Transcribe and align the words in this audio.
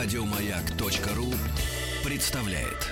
Радиомаяк.ру 0.00 1.34
представляет. 2.04 2.86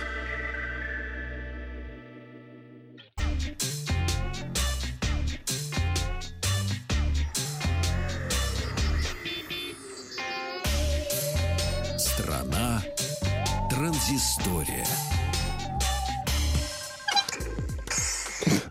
Страна 11.96 12.82
транзистория. 13.70 14.84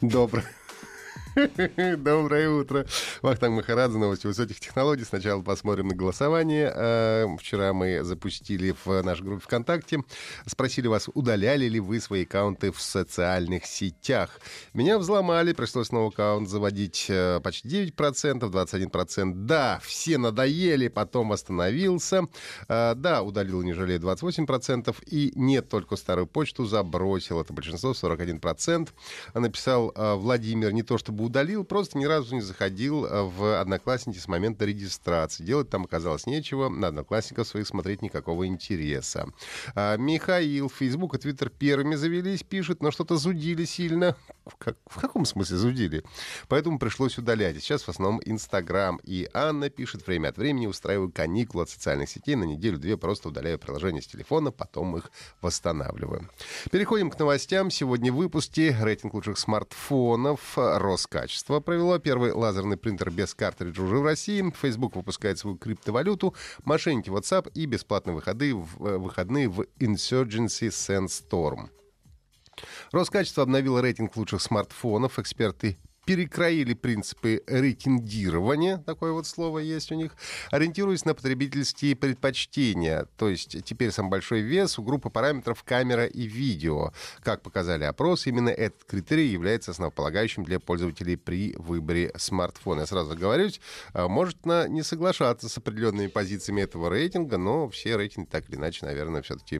Доброе. 0.02 0.44
Доброе 1.98 2.50
утро. 2.50 2.86
Вахтанг 3.26 3.55
Махарадзе, 3.55 3.98
новости 3.98 4.28
высоких 4.28 4.60
технологий. 4.60 5.04
Сначала 5.04 5.41
посмотрим 5.41 5.88
на 5.88 5.95
голосование. 5.95 6.72
Э, 6.72 7.26
вчера 7.40 7.73
мы 7.73 8.04
запустили 8.04 8.76
в 8.86 9.02
нашей 9.02 9.23
группе 9.23 9.41
ВКонтакте. 9.44 10.04
Спросили 10.45 10.86
вас, 10.86 11.09
удаляли 11.12 11.66
ли 11.66 11.80
вы 11.80 12.00
свои 12.00 12.22
аккаунты 12.22 12.72
в 12.72 12.80
социальных 12.80 13.66
сетях. 13.66 14.40
Меня 14.76 15.00
взломали, 15.00 15.53
пришлось 15.53 15.91
новый 15.91 16.09
аккаунт 16.09 16.48
заводить 16.48 17.08
э, 17.09 17.40
почти 17.44 17.88
9%, 17.88 18.41
21%. 18.41 19.34
Да, 19.34 19.80
все 19.81 20.20
надоели, 20.20 20.88
потом 20.88 21.30
восстановился. 21.30 22.28
Э, 22.67 22.94
да, 22.95 23.23
удалил, 23.23 23.64
не 23.64 23.73
жалею, 23.73 24.02
28%. 24.02 24.95
И 25.08 25.31
нет, 25.34 25.67
только 25.67 25.95
старую 25.95 26.28
почту 26.28 26.66
забросил. 26.66 27.42
Это 27.42 27.53
большинство, 27.53 27.94
41%. 27.94 28.89
Написал 29.34 29.92
Владимир, 29.95 30.72
не 30.73 30.84
то 30.84 31.00
чтобы 31.00 31.23
удалил, 31.23 31.64
просто 31.64 31.98
ни 31.98 32.05
разу 32.05 32.36
не 32.36 32.42
заходил 32.42 33.15
в 33.24 33.60
Одноклассники 33.60 34.18
с 34.18 34.28
момента 34.28 34.66
регистрации. 34.66 35.44
Делать 35.44 35.70
там 35.70 35.86
оказалось 35.86 36.28
нечего, 36.28 36.70
на 36.70 36.88
Одноклассников 36.88 37.48
своих 37.48 37.67
смотреть 37.67 38.02
никакого 38.02 38.45
интереса. 38.45 39.28
А, 39.73 39.98
Михаил, 39.98 40.70
Facebook 40.70 41.16
и 41.16 41.17
Twitter 41.17 41.50
первыми 41.50 41.95
завелись, 41.95 42.44
пишет, 42.44 42.81
но 42.81 42.92
что-то 42.92 43.17
зудили 43.17 43.66
сильно. 43.66 44.16
Как, 44.59 44.78
в 44.86 45.02
каком 45.02 45.26
смысле 45.26 45.58
зудили? 45.58 46.04
Поэтому 46.48 46.78
пришлось 46.78 47.17
удалять. 47.17 47.56
Сейчас 47.58 47.81
в 47.84 47.89
основном 47.89 48.22
Инстаграм. 48.23 49.00
И 49.04 49.28
Анна 49.34 49.70
пишет, 49.70 50.06
время 50.06 50.30
от 50.30 50.38
времени 50.38 50.67
устраиваю 50.67 51.11
каникулы 51.11 51.64
от 51.64 51.70
социальных 51.70 52.09
сетей. 52.09 52.36
На 52.36 52.44
неделю-две 52.44 52.98
просто 52.98 53.30
удаляю 53.30 53.58
приложение 53.58 54.04
с 54.04 54.08
телефона, 54.08 54.52
потом 54.52 54.98
их 54.98 55.09
восстанавливаю. 55.42 56.30
Переходим 56.72 57.09
к 57.09 57.17
новостям. 57.17 57.72
Сегодня 57.72 58.14
в 58.14 58.17
выпуске 58.17 58.78
рейтинг 58.80 59.16
лучших 59.16 59.39
смартфонов. 59.39 60.54
Роскошь 60.56 61.16
качества 61.16 61.61
провело. 61.61 61.98
Первый 61.98 62.34
лазерный 62.34 62.78
принтер 62.78 63.05
без 63.11 63.34
картриджа 63.34 63.81
уже 63.84 63.98
в 63.98 64.03
России. 64.03 64.53
Facebook 64.59 64.95
выпускает 64.95 65.38
свою 65.38 65.58
криптовалюту. 65.58 66.36
Мошенники 66.64 67.09
WhatsApp 67.09 67.52
и 67.53 67.66
бесплатные 67.66 68.16
выходы 68.16 68.53
в, 68.56 68.86
э, 68.86 68.98
выходные 68.98 69.50
в 69.50 69.61
Insurgency 69.80 70.70
Sandstorm. 70.70 71.70
Роскачество 72.92 73.44
обновило 73.44 73.81
рейтинг 73.81 74.16
лучших 74.16 74.42
смартфонов. 74.42 75.20
Эксперты 75.20 75.78
перекроили 76.06 76.73
принципы 76.73 77.44
рейтингирования, 77.48 78.78
такое 78.78 79.11
вот 79.11 79.25
слово 79.28 79.59
есть 79.59 79.92
у 79.92 79.95
них, 79.95 80.16
ориентируясь 80.52 81.03
на 81.06 81.16
потребительские 81.16 81.95
предпочтения. 81.95 83.08
То 83.17 83.30
есть 83.30 83.64
теперь 83.64 83.92
самый 83.92 84.09
большой 84.09 84.42
вес 84.42 84.78
у 84.80 84.83
группы 84.83 85.09
параметров 85.09 85.64
камера 85.64 86.06
и 86.06 86.23
видео. 86.23 86.94
Как 87.23 87.42
показали 87.42 87.83
опросы, 87.83 88.30
именно 88.30 88.50
этот 88.50 88.83
критерий 88.86 89.28
является 89.28 89.72
основополагающим 89.72 90.44
для 90.44 90.59
пользователей 90.59 91.17
при 91.17 91.56
выборе 91.58 92.11
смартфона. 92.16 92.81
Я 92.81 92.86
сразу 92.86 93.16
говорюсь, 93.16 93.59
а, 93.94 94.08
может 94.08 94.45
на 94.45 94.67
не 94.67 94.83
соглашаться 94.83 95.50
с 95.50 95.58
определенными 95.58 96.08
позициями 96.08 96.61
этого 96.61 96.89
рейтинга, 96.89 97.38
но 97.38 97.67
все 97.70 97.98
рейтинги 97.98 98.28
так 98.28 98.48
или 98.50 98.56
иначе, 98.58 98.86
наверное, 98.86 99.22
все-таки 99.22 99.59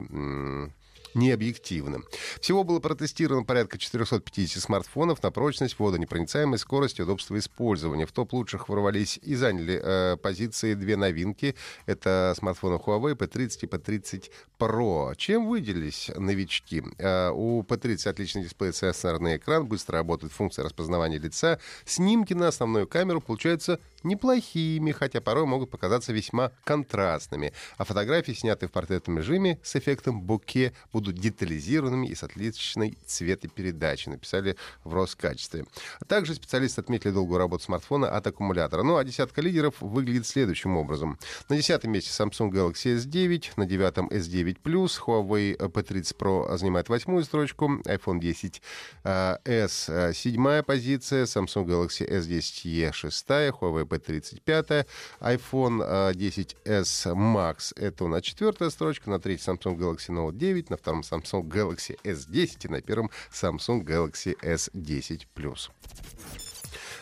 необъективным. 1.16 2.04
Всего 2.40 2.62
было 2.62 2.78
протестировано 2.78 3.44
порядка 3.44 3.78
450 3.78 4.62
смартфонов 4.62 5.22
на 5.22 5.30
прочность, 5.30 5.78
водонепроницаемость, 5.78 6.62
скорость 6.62 6.98
и 6.98 7.02
удобство 7.02 7.38
использования. 7.38 8.06
В 8.06 8.12
топ 8.12 8.32
лучших 8.32 8.68
ворвались 8.68 9.18
и 9.22 9.34
заняли 9.34 9.80
э, 9.82 10.16
позиции 10.16 10.74
две 10.74 10.96
новинки. 10.96 11.56
Это 11.86 12.34
смартфоны 12.36 12.74
Huawei 12.74 13.16
P30 13.16 13.58
и 13.62 13.66
P30 13.66 14.30
Pro. 14.58 15.14
Чем 15.16 15.48
выделились 15.48 16.10
новички? 16.16 16.82
Э, 16.98 17.30
у 17.30 17.62
P30 17.62 18.08
отличный 18.08 18.42
дисплей, 18.44 18.72
сенсорный 18.72 19.36
экран, 19.36 19.66
быстро 19.66 19.98
работает 19.98 20.32
функция 20.32 20.64
распознавания 20.64 21.18
лица. 21.18 21.58
Снимки 21.84 22.34
на 22.34 22.48
основную 22.48 22.86
камеру 22.86 23.20
получаются 23.20 23.80
неплохими, 24.02 24.92
хотя 24.92 25.20
порой 25.20 25.46
могут 25.46 25.70
показаться 25.70 26.12
весьма 26.12 26.52
контрастными. 26.64 27.52
А 27.78 27.84
фотографии, 27.84 28.32
снятые 28.32 28.68
в 28.68 28.72
портретном 28.72 29.18
режиме 29.18 29.58
с 29.62 29.76
эффектом 29.76 30.20
буке, 30.22 30.72
будут 30.92 31.05
детализированными 31.12 32.06
и 32.06 32.14
с 32.14 32.22
отличной 32.22 32.96
цветопередачей, 33.06 34.12
написали 34.12 34.56
в 34.84 34.94
Роскачестве. 34.94 35.66
Также 36.06 36.34
специалисты 36.34 36.80
отметили 36.80 37.12
долгую 37.12 37.38
работу 37.38 37.64
смартфона 37.64 38.08
от 38.08 38.26
аккумулятора. 38.26 38.82
Ну 38.82 38.96
а 38.96 39.04
десятка 39.04 39.40
лидеров 39.40 39.74
выглядит 39.80 40.26
следующим 40.26 40.76
образом. 40.76 41.18
На 41.48 41.56
десятом 41.56 41.92
месте 41.92 42.10
Samsung 42.10 42.50
Galaxy 42.50 42.96
S9, 42.96 43.52
на 43.56 43.66
девятом 43.66 44.08
S9 44.08 44.58
Plus, 44.62 44.98
Huawei 45.06 45.56
P30 45.56 46.16
Pro 46.16 46.56
занимает 46.56 46.88
восьмую 46.88 47.24
строчку, 47.24 47.80
iPhone 47.84 48.20
10 48.20 48.62
э, 49.04 49.36
S 49.44 49.90
седьмая 50.14 50.62
позиция, 50.62 51.24
Samsung 51.24 51.64
Galaxy 51.64 52.08
S10e 52.08 52.92
шестая, 52.92 53.52
Huawei 53.52 53.84
P 53.84 53.98
35 53.98 54.86
iPhone 55.20 56.12
10s 56.12 57.14
Max 57.14 57.72
это 57.76 58.04
у 58.04 58.08
нас 58.08 58.22
четвертая 58.22 58.70
строчка, 58.70 59.10
на 59.10 59.18
третьей 59.18 59.52
Samsung 59.52 59.76
Galaxy 59.76 60.08
Note 60.08 60.36
9, 60.36 60.70
на 60.70 60.76
втором 60.76 60.95
Samsung 61.02 61.48
Galaxy 61.48 61.96
S10 62.02 62.66
и 62.66 62.68
на 62.68 62.80
первом 62.80 63.10
Samsung 63.30 63.84
Galaxy 63.84 64.36
S10 64.40 65.26
Plus. 65.34 65.70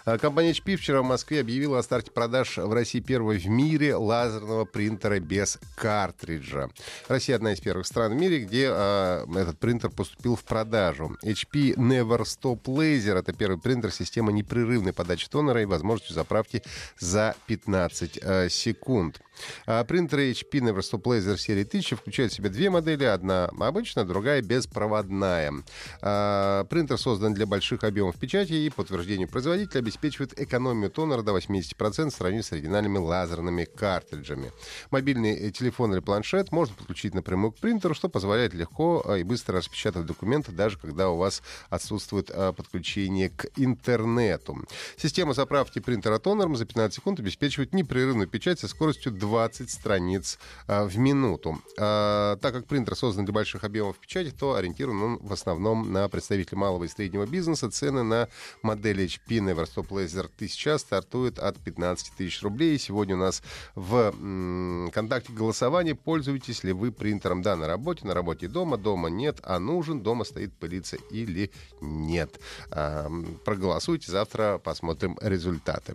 А, 0.06 0.18
компания 0.18 0.50
HP 0.50 0.76
вчера 0.76 1.00
в 1.00 1.04
Москве 1.06 1.40
объявила 1.40 1.78
о 1.78 1.82
старте 1.82 2.10
продаж 2.10 2.58
в 2.58 2.72
России 2.72 3.00
первого 3.00 3.34
в 3.34 3.46
мире 3.46 3.96
лазерного 3.96 4.66
принтера 4.66 5.18
без 5.18 5.58
картриджа. 5.76 6.68
Россия 7.08 7.36
одна 7.36 7.54
из 7.54 7.60
первых 7.60 7.86
стран 7.86 8.12
в 8.12 8.16
мире, 8.16 8.40
где 8.40 8.68
э, 8.70 9.26
этот 9.34 9.58
принтер 9.58 9.88
поступил 9.90 10.36
в 10.36 10.44
продажу. 10.44 11.16
HP 11.22 11.76
Never 11.76 12.22
Stop 12.22 12.64
Laser— 12.64 13.18
это 13.18 13.32
первый 13.32 13.58
принтер 13.58 13.92
системы 13.92 14.32
непрерывной 14.32 14.92
подачи 14.92 15.26
тонера 15.28 15.62
и 15.62 15.64
возможностью 15.64 16.14
заправки 16.14 16.62
за 16.98 17.34
15 17.46 18.18
э, 18.20 18.48
секунд. 18.50 19.22
А 19.66 19.84
принтеры 19.84 20.30
HP 20.30 20.60
Neverstop 20.60 21.02
Laser 21.02 21.36
серии 21.36 21.62
1000 21.62 21.96
включают 21.96 22.32
в 22.32 22.36
себя 22.36 22.50
две 22.50 22.70
модели. 22.70 23.04
Одна 23.04 23.46
обычная, 23.58 24.04
другая 24.04 24.42
беспроводная. 24.42 25.52
А, 26.00 26.64
принтер 26.64 26.98
создан 26.98 27.34
для 27.34 27.46
больших 27.46 27.84
объемов 27.84 28.16
печати 28.16 28.52
и 28.52 28.70
по 28.70 28.82
утверждению 28.82 29.28
производителя 29.28 29.80
обеспечивает 29.94 30.38
экономию 30.40 30.90
тонера 30.90 31.22
до 31.22 31.36
80% 31.36 32.10
в 32.10 32.14
сравнении 32.14 32.42
с 32.42 32.52
оригинальными 32.52 32.98
лазерными 32.98 33.64
картриджами. 33.64 34.52
Мобильный 34.90 35.34
э, 35.34 35.50
телефон 35.50 35.92
или 35.92 36.00
планшет 36.00 36.52
можно 36.52 36.74
подключить 36.74 37.14
напрямую 37.14 37.52
к 37.52 37.56
принтеру, 37.56 37.94
что 37.94 38.08
позволяет 38.08 38.54
легко 38.54 39.02
а, 39.04 39.16
и 39.16 39.22
быстро 39.22 39.58
распечатать 39.58 40.06
документы, 40.06 40.52
даже 40.52 40.78
когда 40.78 41.10
у 41.10 41.16
вас 41.16 41.42
отсутствует 41.70 42.30
а, 42.30 42.52
подключение 42.52 43.30
к 43.30 43.46
интернету. 43.56 44.66
Система 44.96 45.32
заправки 45.32 45.78
принтера 45.78 46.18
тонером 46.18 46.56
за 46.56 46.64
15 46.66 46.94
секунд 46.94 47.20
обеспечивает 47.20 47.72
непрерывную 47.72 48.28
печать 48.28 48.58
со 48.58 48.68
скоростью 48.68 49.12
20 49.12 49.70
страниц 49.70 50.38
в 50.66 50.98
минуту. 50.98 51.60
Так 51.76 52.40
как 52.40 52.66
принтер 52.66 52.96
создан 52.96 53.24
для 53.24 53.34
больших 53.34 53.64
объемов 53.64 53.98
печати, 53.98 54.30
то 54.30 54.54
ориентирован 54.54 55.02
он 55.02 55.18
в 55.18 55.32
основном 55.32 55.92
на 55.92 56.08
представителей 56.08 56.58
малого 56.58 56.84
и 56.84 56.88
среднего 56.88 57.26
бизнеса. 57.26 57.70
Цены 57.70 58.02
на 58.02 58.28
модели 58.62 59.04
HP 59.06 59.38
Neverstop 59.38 59.83
Laser 59.90 60.26
1000 60.26 60.78
стартуют 60.78 61.38
от 61.38 61.58
15 61.58 62.12
тысяч 62.16 62.42
рублей. 62.42 62.78
Сегодня 62.78 63.16
у 63.16 63.18
нас 63.18 63.42
в 63.74 64.90
контакте 64.92 65.32
голосования. 65.32 65.94
Пользуетесь 65.94 66.64
ли 66.64 66.72
вы 66.72 66.92
принтером? 66.92 67.42
Да, 67.42 67.56
на 67.56 67.66
работе, 67.66 68.06
на 68.06 68.14
работе 68.14 68.48
дома. 68.48 68.76
Дома 68.76 69.08
нет, 69.08 69.40
а 69.42 69.58
нужен. 69.58 70.00
Дома 70.00 70.24
стоит 70.24 70.52
пылиться 70.54 70.96
или 71.10 71.50
нет. 71.80 72.40
А, 72.70 73.10
проголосуйте. 73.44 74.10
Завтра 74.10 74.58
посмотрим 74.58 75.18
результаты. 75.20 75.94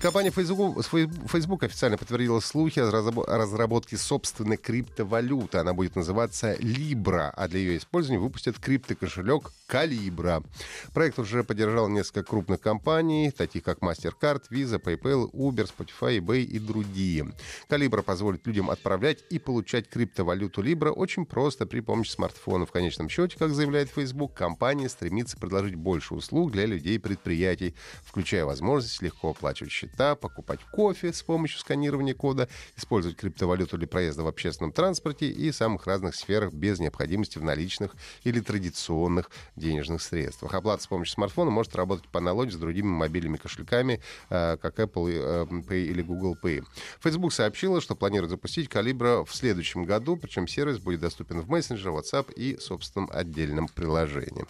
Компания 0.00 0.30
Facebook, 0.30 0.84
Facebook 0.84 1.62
официально 1.62 1.96
подтвердила 1.96 2.40
слухи 2.40 2.80
о 2.80 2.90
разработке 2.90 3.96
собственной 3.96 4.56
криптовалюты. 4.56 5.58
Она 5.58 5.72
будет 5.72 5.96
называться 5.96 6.54
Libra, 6.54 7.30
а 7.34 7.48
для 7.48 7.60
ее 7.60 7.78
использования 7.78 8.20
выпустят 8.20 8.58
криптокошелек 8.58 9.52
Calibra. 9.68 10.44
Проект 10.92 11.18
уже 11.18 11.42
поддержал 11.44 11.88
несколько 11.88 12.22
крупных 12.22 12.60
компаний, 12.60 13.13
таких 13.36 13.62
как 13.62 13.78
MasterCard, 13.78 14.44
Visa, 14.50 14.80
PayPal, 14.80 15.30
Uber, 15.32 15.68
Spotify, 15.68 16.18
eBay 16.18 16.42
и 16.42 16.58
другие. 16.58 17.32
Calibra 17.68 18.02
позволит 18.02 18.46
людям 18.46 18.70
отправлять 18.70 19.24
и 19.30 19.38
получать 19.38 19.88
криптовалюту 19.88 20.62
Libra 20.62 20.90
очень 20.90 21.26
просто 21.26 21.66
при 21.66 21.80
помощи 21.80 22.10
смартфона. 22.10 22.66
В 22.66 22.72
конечном 22.72 23.08
счете, 23.08 23.36
как 23.38 23.50
заявляет 23.50 23.90
Facebook, 23.90 24.34
компания 24.34 24.88
стремится 24.88 25.36
предложить 25.36 25.74
больше 25.74 26.14
услуг 26.14 26.52
для 26.52 26.66
людей 26.66 26.96
и 26.96 26.98
предприятий, 26.98 27.74
включая 28.04 28.44
возможность 28.44 29.02
легко 29.02 29.30
оплачивать 29.30 29.72
счета, 29.72 30.14
покупать 30.14 30.60
кофе 30.72 31.12
с 31.12 31.22
помощью 31.22 31.60
сканирования 31.60 32.14
кода 32.14 32.48
использовать 32.76 33.16
криптовалюту 33.16 33.78
для 33.78 33.86
проезда 33.86 34.22
в 34.22 34.28
общественном 34.28 34.72
транспорте 34.72 35.28
и 35.28 35.52
самых 35.52 35.86
разных 35.86 36.14
сферах 36.14 36.52
без 36.52 36.78
необходимости 36.80 37.38
в 37.38 37.42
наличных 37.44 37.94
или 38.24 38.40
традиционных 38.40 39.30
денежных 39.56 40.02
средствах. 40.02 40.54
Оплата 40.54 40.82
с 40.82 40.86
помощью 40.86 41.14
смартфона 41.14 41.50
может 41.50 41.74
работать 41.76 42.08
по 42.08 42.18
аналогии 42.18 42.52
с 42.52 42.56
другими 42.56 42.88
мобильными 43.04 43.36
кошельками, 43.36 44.00
э, 44.30 44.56
как 44.56 44.78
Apple 44.78 45.10
э, 45.10 45.44
Pay 45.68 45.84
или 45.84 46.02
Google 46.02 46.36
Pay. 46.42 46.64
Facebook 47.00 47.32
сообщила, 47.32 47.80
что 47.80 47.94
планирует 47.94 48.30
запустить 48.30 48.68
Калибра 48.68 49.24
в 49.24 49.34
следующем 49.34 49.84
году, 49.84 50.16
причем 50.16 50.48
сервис 50.48 50.78
будет 50.78 51.00
доступен 51.00 51.40
в 51.40 51.48
мессенджере, 51.48 51.94
WhatsApp 51.94 52.32
и 52.32 52.58
собственном 52.58 53.10
отдельном 53.12 53.68
приложении. 53.68 54.44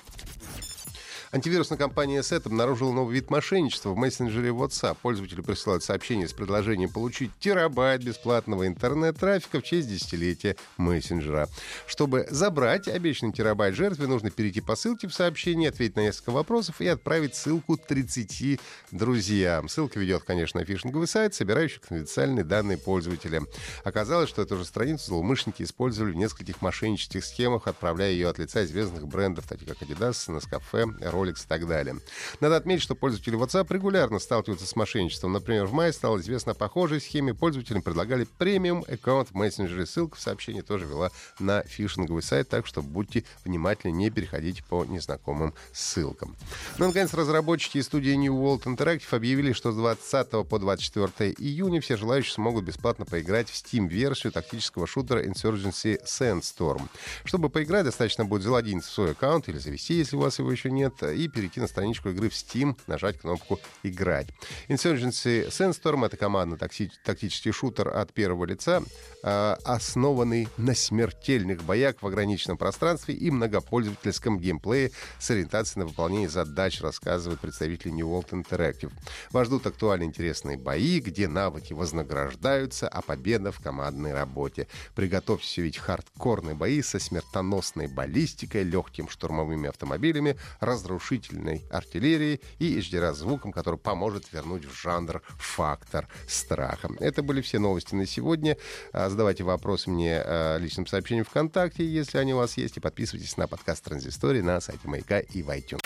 Антивирусная 1.35 1.77
компания 1.77 2.21
SET 2.21 2.47
обнаружила 2.47 2.93
новый 2.93 3.17
вид 3.17 3.29
мошенничества 3.29 3.91
в 3.91 3.97
мессенджере 3.97 4.51
WhatsApp. 4.51 4.97
Пользователи 5.03 5.41
присылают 5.41 5.83
сообщение 5.83 6.29
с 6.29 6.33
предложением 6.33 6.91
получить 6.91 7.33
терабайт 7.41 8.05
бесплатного 8.05 8.69
интернет-трафика 8.69 9.59
в 9.59 9.65
честь 9.65 9.89
десятилетия 9.89 10.55
мессенджера. 10.77 11.49
Чтобы 11.89 12.29
забрать 12.31 12.87
обещанный 12.87 13.33
терабайт 13.33 13.75
жертве, 13.75 14.07
нужно 14.07 14.31
перейти 14.31 14.61
по 14.61 14.77
ссылке 14.77 15.09
в 15.09 15.13
сообщении, 15.13 15.67
ответить 15.67 15.97
на 15.97 16.03
несколько 16.03 16.31
вопросов 16.31 16.81
и 16.81 16.87
отправить 16.87 17.35
ссылку 17.35 17.77
30 17.77 18.61
друзьям. 18.93 19.69
Ссылка 19.69 19.99
ведет, 19.99 20.23
конечно, 20.23 20.61
на 20.61 20.67
фишинговый 20.67 21.09
сайт, 21.09 21.35
собирающий 21.35 21.81
конфиденциальные 21.81 22.45
данные 22.45 22.79
пользователя. 22.79 23.43
Оказалось, 23.83 24.29
что 24.29 24.43
эту 24.43 24.57
же 24.57 24.65
страницу 24.65 25.07
злоумышленники 25.07 25.65
использовали 25.65 26.13
в 26.13 26.17
нескольких 26.17 26.63
мошеннических 26.63 27.25
схемах, 27.25 27.67
отправляя 27.67 28.13
ее 28.13 28.29
от 28.29 28.39
лица 28.39 28.65
известных 28.65 29.09
брендов, 29.09 29.49
таких 29.49 29.67
как 29.67 29.83
Adidas, 29.83 30.29
Nescafe, 30.29 30.85
Rolex 31.01 31.24
Rolex 31.25 31.45
и 31.45 31.49
так 31.49 31.67
далее. 31.67 31.97
Надо 32.41 32.57
отметить, 32.57 32.83
что 32.83 32.95
пользователи 32.95 33.39
WhatsApp 33.39 33.67
регулярно 33.73 34.19
сталкиваются 34.19 34.67
с 34.67 34.77
мошенничеством. 34.77 35.33
Например, 35.33 35.67
в 35.67 35.73
мае 35.73 35.93
стало 35.93 36.19
известно 36.19 36.53
о 36.53 36.55
похожей 36.55 37.01
схеме. 37.01 37.35
Пользователям 37.35 37.83
предлагали 37.83 38.25
премиум 38.39 38.85
аккаунт 38.89 39.31
в 39.31 39.35
мессенджере. 39.35 39.87
Ссылка 39.87 40.17
в 40.17 40.21
сообщении 40.21 40.61
тоже 40.61 40.87
вела 40.87 41.11
на 41.39 41.63
фишинговый 41.63 42.23
сайт, 42.23 42.49
так 42.49 42.67
что 42.67 42.83
будьте 42.83 43.25
внимательны, 43.45 43.93
не 43.93 44.11
переходите 44.11 44.63
по 44.65 44.85
незнакомым 44.85 45.55
ссылкам. 45.73 46.37
Ну, 46.79 46.87
наконец, 46.87 47.13
разработчики 47.15 47.81
студии 47.81 48.13
New 48.13 48.35
World 48.35 48.65
Interactive 48.65 49.15
объявили, 49.15 49.53
что 49.53 49.73
с 49.73 49.77
20 49.77 50.49
по 50.49 50.59
24 50.59 51.33
июня 51.33 51.81
все 51.81 51.97
желающие 51.97 52.33
смогут 52.33 52.65
бесплатно 52.65 53.05
поиграть 53.05 53.49
в 53.49 53.55
Steam-версию 53.55 54.33
тактического 54.33 54.87
шутера 54.87 55.25
Insurgency 55.25 55.99
Sandstorm. 56.05 56.89
Чтобы 57.25 57.49
поиграть, 57.51 57.85
достаточно 57.85 58.25
будет 58.25 58.43
залогиниться 58.43 58.91
в 58.91 58.95
свой 58.95 59.11
аккаунт 59.13 59.49
или 59.49 59.59
завести, 59.59 59.95
если 59.95 60.17
у 60.17 60.21
вас 60.21 60.39
его 60.39 60.51
еще 60.51 60.71
нет, 60.71 60.95
и 61.15 61.29
перейти 61.29 61.61
на 61.61 61.67
страничку 61.67 62.11
игры 62.11 62.29
в 62.29 62.33
Steam, 62.33 62.77
нажать 62.87 63.19
кнопку 63.19 63.61
«Играть». 63.83 64.29
Insurgency 64.69 65.49
Sandstorm— 65.49 66.05
это 66.07 66.17
командный 66.17 66.59
тактический 66.59 67.53
шутер 67.53 67.89
от 67.89 68.13
первого 68.13 68.45
лица, 68.45 68.83
а, 69.23 69.59
основанный 69.65 70.49
на 70.57 70.75
смертельных 70.75 71.63
боях 71.63 71.97
в 72.01 72.07
ограниченном 72.07 72.59
пространстве 72.59 73.15
и 73.15 73.31
многопользовательском 73.31 74.39
геймплее 74.39 74.91
с 75.19 75.31
ориентацией 75.31 75.85
на 75.85 75.87
выполнение 75.89 76.29
задач, 76.29 76.81
рассказывают 76.81 77.41
представители 77.41 77.91
New 77.91 78.09
World 78.09 78.31
Interactive. 78.31 78.93
Вас 79.31 79.47
ждут 79.47 79.67
актуальные 79.67 80.09
интересные 80.09 80.57
бои, 80.57 81.01
где 81.01 81.29
навыки 81.29 81.73
вознаграждаются, 81.73 82.89
а 82.89 83.03
победа 83.03 83.53
в 83.53 83.61
командной 83.61 84.13
работе. 84.13 84.67
Приготовьтесь 84.95 85.59
увидеть 85.59 85.79
хардкорные 85.79 86.55
бои 86.55 86.83
со 86.83 86.99
смертоносной 86.99 87.87
баллистикой, 87.87 88.63
легким 88.63 89.09
штурмовыми 89.09 89.69
автомобилями, 89.69 90.37
разрушением 90.61 91.04
разрушительной 91.05 91.65
артиллерии 91.71 92.41
и 92.59 92.79
HDR-звуком, 92.79 93.53
который 93.53 93.79
поможет 93.79 94.33
вернуть 94.33 94.65
в 94.65 94.75
жанр 94.75 95.23
фактор 95.39 96.09
страха. 96.27 96.91
Это 97.01 97.23
были 97.23 97.41
все 97.41 97.59
новости 97.59 97.95
на 97.95 98.07
сегодня. 98.07 98.57
А, 98.93 99.09
задавайте 99.09 99.45
вопросы 99.45 99.91
мне 99.91 100.21
а, 100.25 100.57
личным 100.59 100.87
сообщением 100.87 101.25
ВКонтакте, 101.25 101.85
если 101.85 102.19
они 102.19 102.35
у 102.35 102.39
вас 102.39 102.57
есть, 102.57 102.77
и 102.77 102.81
подписывайтесь 102.81 103.37
на 103.37 103.47
подкаст 103.47 103.85
Транзистории 103.85 104.41
на 104.41 104.61
сайте 104.61 104.89
Маяка 104.89 105.21
и 105.21 105.43
в 105.43 105.51
iTunes. 105.51 105.81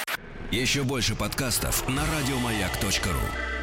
Еще 0.51 0.83
больше 0.83 1.15
подкастов 1.15 1.87
на 1.89 2.03
радиомаяк.ру 2.07 3.58